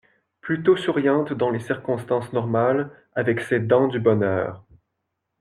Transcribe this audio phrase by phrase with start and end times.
[0.41, 4.65] plutôt souriante dans des circonstances normales, avec ses dents du bonheur